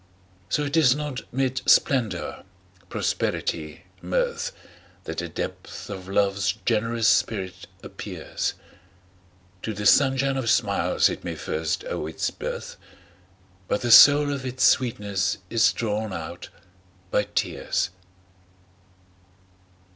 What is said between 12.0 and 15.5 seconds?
its birth, But the soul of its sweetness